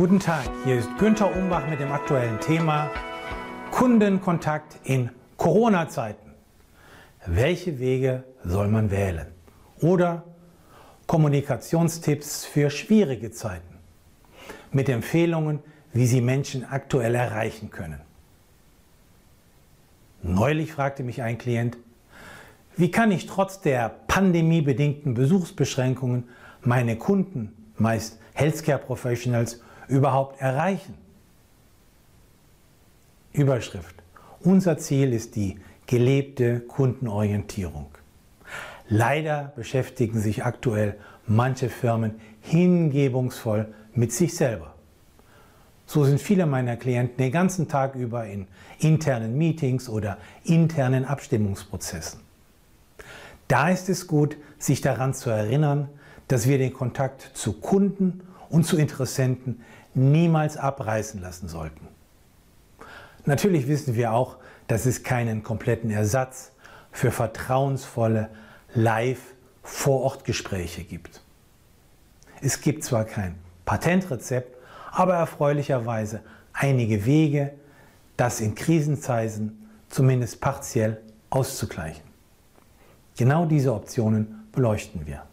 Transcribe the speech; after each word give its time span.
Guten 0.00 0.18
Tag, 0.18 0.48
hier 0.64 0.78
ist 0.78 0.88
Günther 0.96 1.36
Umbach 1.36 1.68
mit 1.68 1.78
dem 1.78 1.92
aktuellen 1.92 2.40
Thema 2.40 2.90
Kundenkontakt 3.70 4.78
in 4.84 5.10
Corona-Zeiten. 5.36 6.30
Welche 7.26 7.78
Wege 7.78 8.24
soll 8.42 8.68
man 8.68 8.90
wählen? 8.90 9.26
Oder 9.82 10.24
Kommunikationstipps 11.06 12.46
für 12.46 12.70
schwierige 12.70 13.30
Zeiten 13.30 13.76
mit 14.72 14.88
Empfehlungen, 14.88 15.58
wie 15.92 16.06
Sie 16.06 16.22
Menschen 16.22 16.64
aktuell 16.64 17.14
erreichen 17.14 17.68
können. 17.68 18.00
Neulich 20.22 20.72
fragte 20.72 21.02
mich 21.02 21.20
ein 21.20 21.36
Klient, 21.36 21.76
wie 22.74 22.90
kann 22.90 23.12
ich 23.12 23.26
trotz 23.26 23.60
der 23.60 23.90
pandemiebedingten 24.06 25.12
Besuchsbeschränkungen 25.12 26.26
meine 26.62 26.96
Kunden, 26.96 27.52
meist 27.76 28.18
Healthcare 28.32 28.78
Professionals, 28.78 29.60
überhaupt 29.90 30.40
erreichen? 30.40 30.94
Überschrift. 33.32 33.94
Unser 34.40 34.78
Ziel 34.78 35.12
ist 35.12 35.36
die 35.36 35.58
gelebte 35.86 36.60
Kundenorientierung. 36.60 37.86
Leider 38.88 39.52
beschäftigen 39.54 40.18
sich 40.20 40.44
aktuell 40.44 40.96
manche 41.26 41.68
Firmen 41.68 42.20
hingebungsvoll 42.40 43.72
mit 43.94 44.12
sich 44.12 44.34
selber. 44.34 44.74
So 45.86 46.04
sind 46.04 46.20
viele 46.20 46.46
meiner 46.46 46.76
Klienten 46.76 47.16
den 47.18 47.32
ganzen 47.32 47.68
Tag 47.68 47.94
über 47.96 48.24
in 48.26 48.46
internen 48.78 49.36
Meetings 49.36 49.88
oder 49.88 50.18
internen 50.44 51.04
Abstimmungsprozessen. 51.04 52.20
Da 53.48 53.68
ist 53.68 53.88
es 53.88 54.06
gut, 54.06 54.36
sich 54.58 54.80
daran 54.80 55.14
zu 55.14 55.30
erinnern, 55.30 55.88
dass 56.28 56.46
wir 56.46 56.58
den 56.58 56.72
Kontakt 56.72 57.30
zu 57.34 57.54
Kunden 57.54 58.22
und 58.48 58.64
zu 58.64 58.76
Interessenten 58.76 59.62
niemals 59.94 60.56
abreißen 60.56 61.20
lassen 61.20 61.48
sollten. 61.48 61.88
Natürlich 63.26 63.68
wissen 63.68 63.94
wir 63.94 64.12
auch, 64.12 64.36
dass 64.66 64.86
es 64.86 65.02
keinen 65.02 65.42
kompletten 65.42 65.90
Ersatz 65.90 66.52
für 66.92 67.10
vertrauensvolle 67.10 68.30
Live-Vor-Ort-Gespräche 68.74 70.84
gibt. 70.84 71.22
Es 72.40 72.60
gibt 72.60 72.84
zwar 72.84 73.04
kein 73.04 73.34
Patentrezept, 73.64 74.56
aber 74.92 75.14
erfreulicherweise 75.14 76.20
einige 76.52 77.04
Wege, 77.04 77.52
das 78.16 78.40
in 78.40 78.54
Krisenzeiten 78.54 79.68
zumindest 79.88 80.40
partiell 80.40 81.00
auszugleichen. 81.30 82.04
Genau 83.16 83.46
diese 83.46 83.74
Optionen 83.74 84.48
beleuchten 84.52 85.04
wir. 85.06 85.24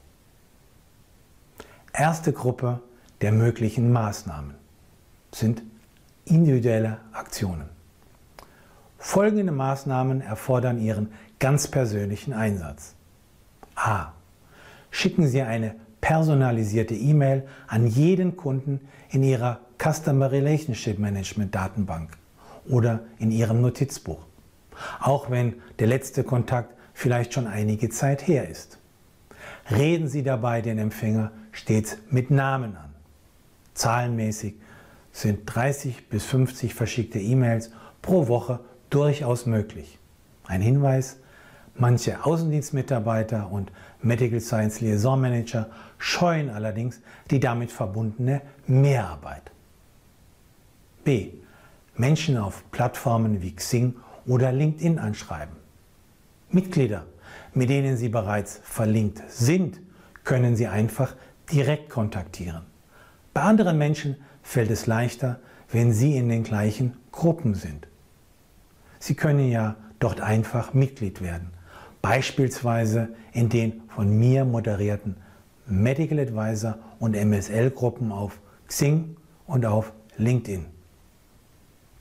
Erste 1.94 2.34
Gruppe 2.34 2.80
der 3.22 3.32
möglichen 3.32 3.92
Maßnahmen 3.92 4.54
sind 5.34 5.64
individuelle 6.26 7.00
Aktionen. 7.14 7.70
Folgende 8.98 9.52
Maßnahmen 9.52 10.22
erfordern 10.22 10.80
Ihren 10.80 11.10
ganz 11.40 11.68
persönlichen 11.68 12.34
Einsatz. 12.34 12.96
A. 13.76 14.08
Schicken 14.90 15.28
Sie 15.28 15.42
eine 15.42 15.76
personalisierte 16.02 16.96
E-Mail 16.96 17.48
an 17.68 17.88
jeden 17.88 18.36
Kunden 18.36 18.82
in 19.10 19.24
Ihrer 19.24 19.60
Customer 19.78 20.32
Relationship 20.32 21.00
Management 21.00 21.54
Datenbank 21.54 22.18
oder 22.68 23.02
in 23.20 23.32
Ihrem 23.32 23.62
Notizbuch, 23.62 24.26
auch 25.00 25.30
wenn 25.30 25.56
der 25.80 25.88
letzte 25.88 26.24
Kontakt 26.24 26.74
vielleicht 26.94 27.34
schon 27.34 27.48
einige 27.48 27.90
Zeit 27.90 28.28
her 28.28 28.50
ist. 28.50 28.80
Reden 29.70 30.08
Sie 30.08 30.24
dabei 30.24 30.62
den 30.62 30.80
Empfänger 30.80 31.32
stets 31.52 31.98
mit 32.10 32.32
Namen 32.32 32.76
an. 32.76 32.97
Zahlenmäßig 33.78 34.56
sind 35.12 35.42
30 35.46 36.10
bis 36.10 36.26
50 36.26 36.74
verschickte 36.74 37.20
E-Mails 37.20 37.70
pro 38.02 38.28
Woche 38.28 38.60
durchaus 38.90 39.46
möglich. 39.46 40.00
Ein 40.46 40.62
Hinweis, 40.62 41.18
manche 41.76 42.26
Außendienstmitarbeiter 42.26 43.52
und 43.52 43.72
Medical 44.02 44.42
Science 44.42 44.82
Liaison 44.82 45.22
Manager 45.22 45.70
scheuen 46.00 46.50
allerdings 46.50 47.02
die 47.30 47.40
damit 47.40 47.72
verbundene 47.72 48.42
Mehrarbeit. 48.66 49.52
B. 51.04 51.34
Menschen 51.96 52.38
auf 52.38 52.64
Plattformen 52.72 53.44
wie 53.44 53.56
Xing 53.56 53.96
oder 54.26 54.52
LinkedIn 54.52 54.98
anschreiben. 54.98 55.56
Mitglieder, 56.50 57.06
mit 57.54 57.70
denen 57.70 57.96
Sie 57.96 58.10
bereits 58.10 58.60
verlinkt 58.64 59.22
sind, 59.30 59.80
können 60.24 60.56
Sie 60.56 60.68
einfach 60.68 61.16
direkt 61.52 61.90
kontaktieren. 61.90 62.77
Bei 63.38 63.44
anderen 63.44 63.78
Menschen 63.78 64.16
fällt 64.42 64.72
es 64.72 64.88
leichter, 64.88 65.40
wenn 65.72 65.94
Sie 65.94 66.18
in 66.18 66.28
den 66.28 66.42
gleichen 66.42 66.98
Gruppen 67.12 67.54
sind. 67.54 67.88
Sie 68.98 69.14
können 69.14 69.52
ja 69.52 69.76
dort 70.00 70.22
einfach 70.22 70.74
Mitglied 70.74 71.22
werden, 71.22 71.52
beispielsweise 72.02 73.10
in 73.34 73.50
den 73.50 73.84
von 73.90 74.10
mir 74.10 74.44
moderierten 74.44 75.18
Medical 75.68 76.18
Advisor 76.18 76.80
und 76.98 77.16
MSL-Gruppen 77.16 78.12
auf 78.12 78.40
Xing 78.66 79.16
und 79.46 79.68
auf 79.68 79.94
LinkedIn. 80.18 80.66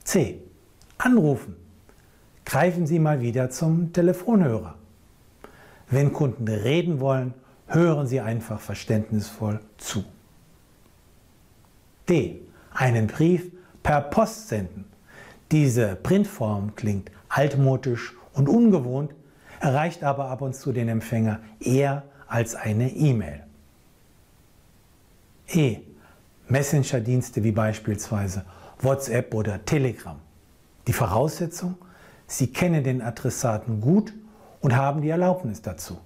C. 0.05 0.41
Anrufen. 0.97 1.55
Greifen 2.45 2.87
Sie 2.87 2.97
mal 2.97 3.21
wieder 3.21 3.51
zum 3.51 3.93
Telefonhörer. 3.93 4.73
Wenn 5.87 6.13
Kunden 6.13 6.47
reden 6.47 6.99
wollen, 6.99 7.35
hören 7.67 8.07
Sie 8.07 8.21
einfach 8.21 8.59
verständnisvoll 8.59 9.59
zu. 9.77 10.03
D. 12.09 12.41
Einen 12.73 13.07
Brief 13.07 13.51
per 13.83 14.01
Post 14.01 14.49
senden. 14.49 14.85
Diese 15.51 15.95
Printform 15.95 16.75
klingt 16.75 17.11
altmodisch 17.29 18.13
und 18.33 18.49
ungewohnt, 18.49 19.13
erreicht 19.59 20.03
aber 20.03 20.29
ab 20.29 20.41
und 20.41 20.55
zu 20.55 20.71
den 20.71 20.89
Empfänger 20.89 21.39
eher 21.59 22.03
als 22.27 22.55
eine 22.55 22.89
E-Mail. 22.91 23.43
E. 25.47 25.77
Messenger-Dienste 26.47 27.43
wie 27.43 27.51
beispielsweise 27.51 28.45
WhatsApp 28.79 29.33
oder 29.33 29.63
Telegram. 29.65 30.19
Die 30.87 30.93
Voraussetzung, 30.93 31.75
Sie 32.27 32.47
kennen 32.47 32.83
den 32.83 33.01
Adressaten 33.01 33.79
gut 33.79 34.13
und 34.59 34.75
haben 34.75 35.01
die 35.01 35.09
Erlaubnis 35.09 35.61
dazu, 35.61 35.97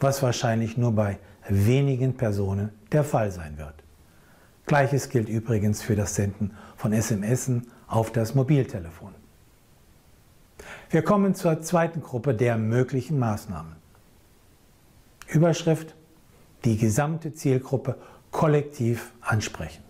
was 0.00 0.22
wahrscheinlich 0.22 0.76
nur 0.76 0.92
bei 0.92 1.18
wenigen 1.48 2.16
Personen 2.16 2.70
der 2.90 3.04
Fall 3.04 3.30
sein 3.30 3.56
wird. 3.56 3.85
Gleiches 4.66 5.08
gilt 5.08 5.28
übrigens 5.28 5.80
für 5.80 5.94
das 5.94 6.16
Senden 6.16 6.56
von 6.76 6.92
SMS 6.92 7.50
auf 7.86 8.10
das 8.10 8.34
Mobiltelefon. 8.34 9.14
Wir 10.90 11.02
kommen 11.02 11.36
zur 11.36 11.62
zweiten 11.62 12.02
Gruppe 12.02 12.34
der 12.34 12.58
möglichen 12.58 13.18
Maßnahmen. 13.18 13.76
Überschrift 15.28 15.94
Die 16.64 16.76
gesamte 16.76 17.32
Zielgruppe 17.32 17.96
kollektiv 18.32 19.12
ansprechen. 19.20 19.84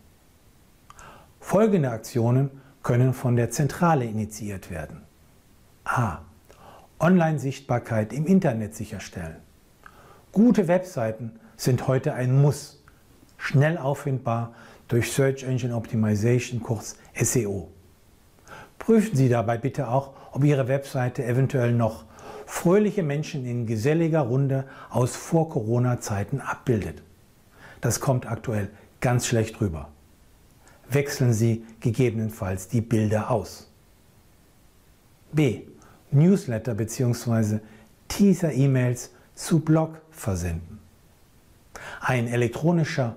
Folgende 1.41 1.91
Aktionen 1.91 2.51
können 2.83 3.15
von 3.15 3.37
der 3.37 3.51
Zentrale 3.51 4.05
initiiert 4.05 4.71
werden. 4.71 5.03
A. 5.85 6.19
Online-Sichtbarkeit 6.99 8.13
im 8.13 8.27
Internet 8.27 8.75
sicherstellen. 8.75 9.37
Gute 10.33 10.69
Webseiten 10.69 11.41
sind 11.57 11.89
heute 11.89 12.15
ein 12.15 12.43
Muss, 12.43 12.76
schnell 13.39 13.79
auffindbar 13.79 14.55
durch 14.89 15.13
Search 15.13 15.43
Engine 15.43 15.75
Optimization, 15.75 16.63
kurz 16.63 16.97
SEO. 17.15 17.69
Prüfen 18.79 19.17
Sie 19.17 19.29
dabei 19.29 19.59
bitte 19.59 19.89
auch, 19.89 20.13
ob 20.33 20.45
Ihre 20.45 20.69
Webseite 20.69 21.25
eventuell 21.25 21.73
noch 21.73 22.05
fröhliche 22.47 23.03
Menschen 23.03 23.45
in 23.45 23.67
geselliger 23.67 24.21
Runde 24.21 24.65
aus 24.91 25.17
Vor-Corona-Zeiten 25.17 26.41
abbildet. 26.41 27.03
Das 27.81 28.01
kommt 28.01 28.27
aktuell 28.27 28.71
ganz 29.01 29.27
schlecht 29.27 29.61
rüber. 29.61 29.89
Wechseln 30.89 31.33
Sie 31.33 31.65
gegebenenfalls 31.81 32.69
die 32.69 32.81
Bilder 32.81 33.31
aus. 33.31 33.71
B. 35.33 35.63
Newsletter 36.13 36.75
bzw. 36.75 37.59
Teaser-E-Mails 38.09 39.11
zu 39.35 39.61
Blog 39.61 40.01
versenden. 40.11 40.79
Ein 42.01 42.29
elektronischer 42.29 43.17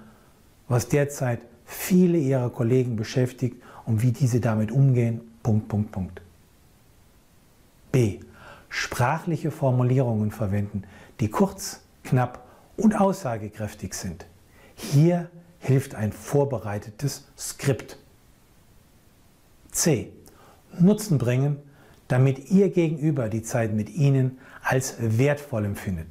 was 0.68 0.88
derzeit 0.88 1.40
viele 1.64 2.18
Ihrer 2.18 2.50
Kollegen 2.50 2.96
beschäftigt 2.96 3.62
und 3.84 4.02
wie 4.02 4.12
diese 4.12 4.40
damit 4.40 4.70
umgehen. 4.70 5.20
Punkt, 5.42 5.68
Punkt, 5.68 5.92
Punkt. 5.92 6.22
B. 7.90 8.20
Sprachliche 8.68 9.50
Formulierungen 9.50 10.30
verwenden, 10.30 10.84
die 11.20 11.28
kurz, 11.28 11.82
knapp 12.04 12.46
und 12.76 12.98
aussagekräftig 12.98 13.92
sind. 13.92 14.26
Hier 14.74 15.28
hilft 15.58 15.94
ein 15.94 16.10
vorbereitetes 16.12 17.28
Skript. 17.36 17.98
C. 19.70 20.12
Nutzen 20.78 21.18
bringen, 21.18 21.58
damit 22.12 22.50
Ihr 22.50 22.68
Gegenüber 22.68 23.30
die 23.30 23.40
Zeit 23.40 23.72
mit 23.72 23.88
Ihnen 23.88 24.36
als 24.62 24.96
wertvoll 24.98 25.64
empfindet. 25.64 26.08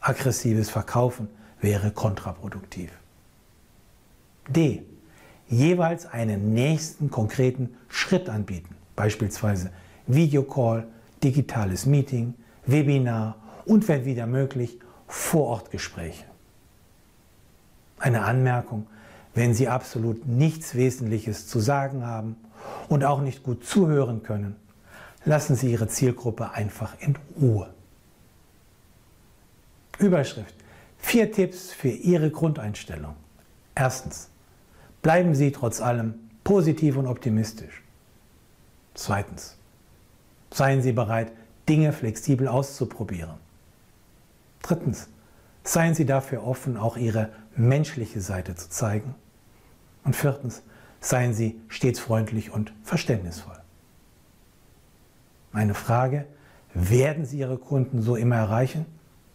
Aggressives 0.00 0.70
Verkaufen 0.70 1.28
wäre 1.60 1.92
kontraproduktiv. 1.92 2.90
D. 4.48 4.82
Jeweils 5.46 6.06
einen 6.06 6.52
nächsten 6.52 7.12
konkreten 7.12 7.68
Schritt 7.88 8.28
anbieten, 8.28 8.74
beispielsweise 8.96 9.70
Videocall, 10.08 10.88
digitales 11.22 11.86
Meeting, 11.86 12.34
Webinar 12.66 13.36
und 13.66 13.86
wenn 13.86 14.04
wieder 14.04 14.26
möglich 14.26 14.80
Vorortgespräche. 15.06 16.24
Eine 18.00 18.22
Anmerkung, 18.22 18.88
wenn 19.36 19.54
Sie 19.54 19.68
absolut 19.68 20.26
nichts 20.26 20.74
Wesentliches 20.74 21.46
zu 21.46 21.60
sagen 21.60 22.04
haben 22.04 22.34
und 22.88 23.04
auch 23.04 23.20
nicht 23.20 23.44
gut 23.44 23.64
zuhören 23.64 24.24
können, 24.24 24.56
lassen 25.24 25.56
Sie 25.56 25.70
Ihre 25.70 25.88
Zielgruppe 25.88 26.52
einfach 26.52 26.96
in 27.00 27.16
Ruhe. 27.40 27.72
Überschrift. 29.98 30.54
Vier 30.98 31.32
Tipps 31.32 31.72
für 31.72 31.88
Ihre 31.88 32.30
Grundeinstellung. 32.30 33.14
Erstens. 33.74 34.28
Bleiben 35.02 35.34
Sie 35.34 35.50
trotz 35.52 35.80
allem 35.80 36.14
positiv 36.44 36.96
und 36.96 37.06
optimistisch. 37.06 37.82
Zweitens. 38.94 39.56
Seien 40.52 40.82
Sie 40.82 40.92
bereit, 40.92 41.32
Dinge 41.68 41.92
flexibel 41.92 42.48
auszuprobieren. 42.48 43.36
Drittens. 44.62 45.08
Seien 45.62 45.94
Sie 45.94 46.06
dafür 46.06 46.44
offen, 46.44 46.76
auch 46.76 46.96
Ihre 46.96 47.30
menschliche 47.56 48.20
Seite 48.20 48.54
zu 48.54 48.68
zeigen. 48.68 49.14
Und 50.04 50.16
viertens. 50.16 50.62
Seien 51.00 51.32
Sie 51.32 51.60
stets 51.68 51.98
freundlich 51.98 52.50
und 52.50 52.72
verständnisvoll. 52.84 53.58
Meine 55.52 55.74
Frage, 55.74 56.26
werden 56.74 57.24
Sie 57.24 57.38
Ihre 57.38 57.58
Kunden 57.58 58.02
so 58.02 58.16
immer 58.16 58.36
erreichen? 58.36 58.86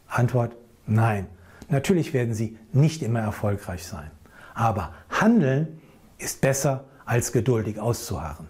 Antwort, 0.08 0.56
nein. 0.88 1.28
Natürlich 1.70 2.14
werden 2.14 2.34
Sie 2.34 2.58
nicht 2.72 3.02
immer 3.02 3.20
erfolgreich 3.20 3.86
sein. 3.86 4.12
Aber 4.54 4.94
Handeln 5.10 5.80
ist 6.18 6.42
besser 6.42 6.86
als 7.06 7.32
geduldig 7.32 7.80
auszuharren. 7.80 8.48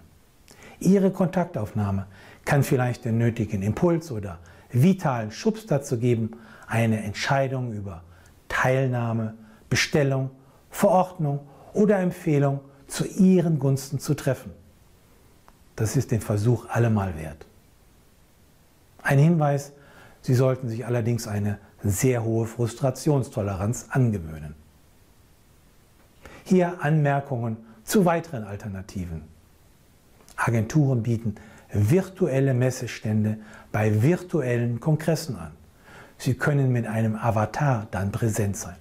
Ihre 0.79 1.11
Kontaktaufnahme 1.11 2.05
kann 2.43 2.63
vielleicht 2.63 3.05
den 3.05 3.17
nötigen 3.17 3.63
Impuls 3.63 4.11
oder 4.11 4.39
vitalen 4.71 5.31
Schubs 5.31 5.65
dazu 5.65 5.97
geben, 5.97 6.31
eine 6.67 7.01
Entscheidung 7.03 7.73
über 7.73 8.03
Teilnahme, 8.49 9.35
Bestellung, 9.69 10.29
Verordnung 10.69 11.39
oder 11.73 11.99
Empfehlung 11.99 12.59
zu 12.87 13.05
Ihren 13.05 13.57
Gunsten 13.59 13.99
zu 13.99 14.13
treffen. 14.13 14.51
Das 15.75 15.97
ist 15.97 16.11
den 16.11 16.21
Versuch 16.21 16.69
allemal 16.69 17.17
wert. 17.17 17.45
Ein 19.05 19.19
Hinweis, 19.19 19.71
Sie 20.21 20.33
sollten 20.33 20.67
sich 20.67 20.87
allerdings 20.87 21.27
eine 21.27 21.59
sehr 21.83 22.23
hohe 22.23 22.47
Frustrationstoleranz 22.47 23.85
angewöhnen. 23.91 24.55
Hier 26.43 26.81
Anmerkungen 26.81 27.57
zu 27.83 28.05
weiteren 28.05 28.43
Alternativen. 28.43 29.21
Agenturen 30.35 31.03
bieten 31.03 31.35
virtuelle 31.71 32.55
Messestände 32.55 33.37
bei 33.71 34.01
virtuellen 34.01 34.79
Kongressen 34.79 35.35
an. 35.35 35.51
Sie 36.17 36.33
können 36.33 36.71
mit 36.71 36.87
einem 36.87 37.15
Avatar 37.15 37.87
dann 37.91 38.11
präsent 38.11 38.57
sein. 38.57 38.77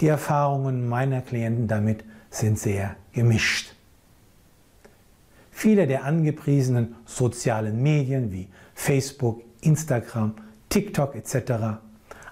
Die 0.00 0.08
Erfahrungen 0.08 0.88
meiner 0.88 1.20
Klienten 1.20 1.68
damit 1.68 2.02
sind 2.30 2.58
sehr 2.58 2.96
gemischt. 3.12 3.76
Viele 5.52 5.86
der 5.86 6.02
angepriesenen 6.02 6.96
sozialen 7.06 7.80
Medien 7.80 8.32
wie 8.32 8.48
Facebook, 8.74 9.42
Instagram, 9.60 10.34
TikTok 10.68 11.14
etc. 11.14 11.78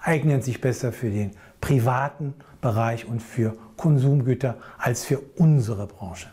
eignen 0.02 0.42
sich 0.42 0.60
besser 0.60 0.92
für 0.92 1.10
den 1.10 1.32
privaten 1.60 2.34
Bereich 2.60 3.06
und 3.06 3.20
für 3.20 3.56
Konsumgüter 3.76 4.56
als 4.78 5.04
für 5.04 5.20
unsere 5.36 5.86
Branche. 5.86 6.28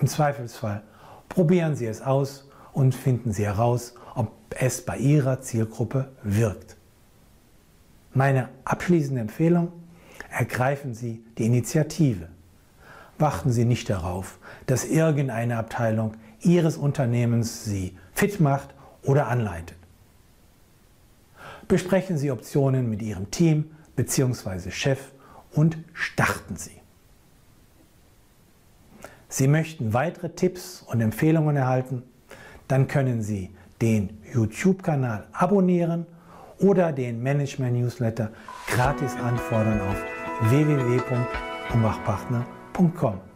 Im 0.00 0.06
Zweifelsfall 0.06 0.82
probieren 1.28 1.76
Sie 1.76 1.86
es 1.86 2.02
aus 2.02 2.48
und 2.72 2.94
finden 2.94 3.32
Sie 3.32 3.44
heraus, 3.44 3.94
ob 4.14 4.32
es 4.50 4.84
bei 4.84 4.98
Ihrer 4.98 5.40
Zielgruppe 5.40 6.10
wirkt. 6.22 6.76
Meine 8.14 8.50
abschließende 8.64 9.20
Empfehlung, 9.20 9.72
ergreifen 10.30 10.94
Sie 10.94 11.24
die 11.38 11.46
Initiative. 11.46 12.28
Warten 13.18 13.52
Sie 13.52 13.64
nicht 13.64 13.88
darauf, 13.88 14.38
dass 14.66 14.84
irgendeine 14.84 15.56
Abteilung 15.56 16.14
Ihres 16.40 16.76
Unternehmens 16.76 17.64
Sie 17.64 17.96
fit 18.12 18.40
macht 18.40 18.74
oder 19.02 19.28
anleitet. 19.28 19.76
Besprechen 21.68 22.18
Sie 22.18 22.30
Optionen 22.30 22.90
mit 22.90 23.00
Ihrem 23.02 23.30
Team 23.30 23.70
bzw. 23.96 24.70
Chef 24.70 25.12
und 25.52 25.78
starten 25.92 26.56
Sie. 26.56 26.80
Sie 29.28 29.46
möchten 29.48 29.92
weitere 29.94 30.28
Tipps 30.30 30.82
und 30.82 31.00
Empfehlungen 31.00 31.56
erhalten? 31.56 32.02
Dann 32.68 32.86
können 32.88 33.22
Sie 33.22 33.50
den 33.80 34.20
YouTube-Kanal 34.32 35.26
abonnieren 35.32 36.06
oder 36.58 36.92
den 36.92 37.22
Management-Newsletter 37.22 38.30
gratis 38.68 39.14
anfordern 39.16 39.80
auf 39.80 39.96
www.umbachpartner.com. 40.50 43.31